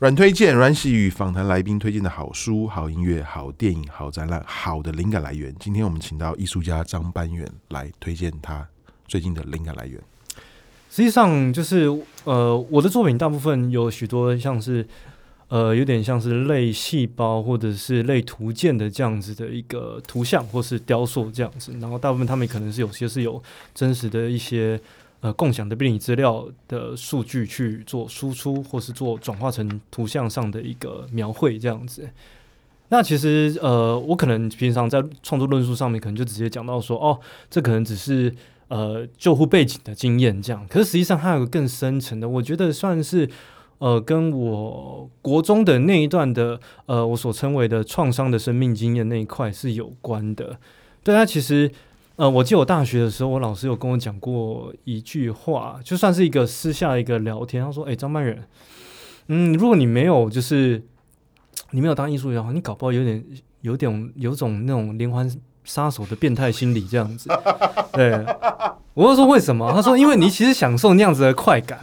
[0.00, 5.54] 软推荐，阮玺与访谈来宾推荐的好书、好音乐、好电影、好展览、好的灵感来源。
[5.58, 8.66] 今天我们请到艺术家张班远来推荐他
[9.06, 10.00] 最近的灵感来源。
[10.90, 11.86] 实际上，就是
[12.24, 14.86] 呃，我的作品大部分有许多像是
[15.48, 21.72] 呃，有点像是类细胞或者是类图鉴的这样子的一个图像，或是雕塑这样子。
[21.80, 23.42] 然后大部分他们可能是有些是有
[23.74, 24.80] 真实的一些。
[25.20, 32.08] 呃，共享的病理资料的数据去做输出，或是做转化成图像上的一个描绘，这样子。
[32.90, 37.18] 那其实，呃，我可能平常在创作论述上面，可能就直接讲到说，哦，
[37.50, 38.32] 这可能只是
[38.68, 40.66] 呃救护背景的经验这样。
[40.68, 43.28] 可是实际上，它有个更深层的，我觉得算是
[43.78, 50.58] 呃，跟我国中的那一段的呃，我所称为的创伤的生命经验那一块是有关的。
[51.02, 51.70] 对，它其实。
[52.18, 57.62] 呃，我记得我大学的时候，我老师有跟我讲过一句话，就算是一个私下一个聊天。
[57.62, 58.42] 他说：“哎、张班元，
[59.28, 60.82] 嗯，如果你没有就是
[61.70, 63.24] 你没有当艺术家的话，你搞不好有点
[63.60, 65.30] 有点有种那种连环
[65.68, 67.30] 杀手的变态心理这样子。
[67.92, 68.24] ”对，
[68.94, 69.70] 我就说为什么？
[69.72, 71.78] 他说：“因为你其实享受那样子的快感，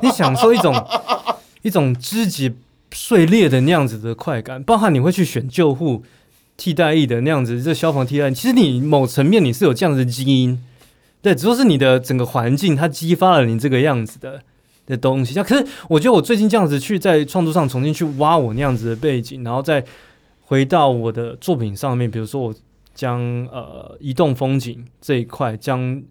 [0.00, 0.74] 你享受一种
[1.60, 2.54] 一种肢解
[2.92, 6.04] 碎裂的那样子的快感，包含你会去选救护。”
[6.60, 10.60] 替代役的那样子，这消防替代，其实你某层面你是有这样子的基因，
[11.22, 14.42] 对，只不过是你的整个环境它激发了你这个样子的
[14.84, 15.34] 的东西。
[15.36, 19.84] 那可是我觉得我最近这样子去在创作上重新去挖我那样子的背景，然后再
[20.46, 22.52] 回到我的作品上面，比如说我
[22.98, 23.20] 将
[23.52, 26.02] 呃移动风景这一块，将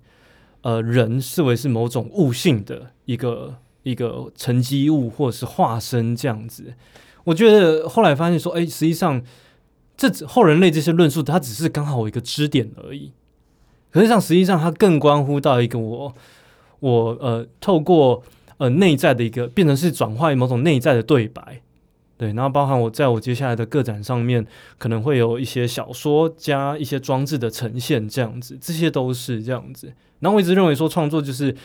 [0.61, 6.73] 呃人视为是某种物性的一个一个沉积物或者是化身这样子。
[7.25, 9.21] 我觉得后来发现说，哎，实际上。
[9.99, 13.11] 这后人类这些论述，它只是刚好一个支点而已。
[13.89, 16.13] 可是上实际上，它更关乎到一个我，
[16.81, 18.21] 我呃，透过
[18.57, 21.63] 呃内在的一个变成是转化于某种内在的对白，
[22.17, 22.33] 对。
[22.33, 24.45] 然后包含我在我接下来的个展上面，
[24.77, 29.93] 可能会有一些小说加一些装置的呈现，这样子，这些都是这样子。
[30.19, 31.55] 然后我一直认为说，创作就是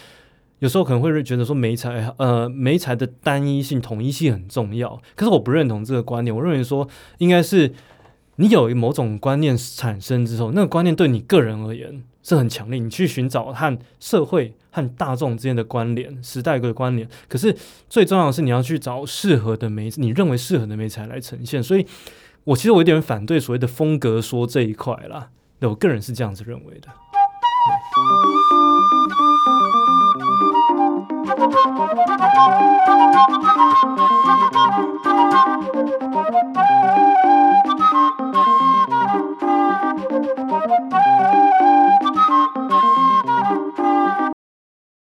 [0.58, 5.00] 有时候可能会觉得说媒材呃媒材的单一性、统一性很重要。
[5.16, 6.86] 可是我不认同这个观点，我认为说
[7.18, 7.72] 应该是。
[8.37, 17.06] 你有某种观念产生之后，那个观念对你个人而言是很强烈，你去寻找和社会和大众之间的关联、时代的关联。
[17.28, 17.54] 可是
[17.88, 21.62] 最重要的是，你要去找适合的媒，你认为适合的媒材来呈现。
[21.62, 21.87] 所以，
[22.44, 25.28] 我其实我有点反对所谓的风格说这一块啦。
[25.60, 26.88] 对，我个人是这样子认为的。